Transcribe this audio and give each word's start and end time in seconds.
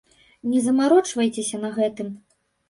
Не 0.53 0.61
замарочвайцеся 0.67 1.61
на 1.67 1.71
гэтым. 1.77 2.11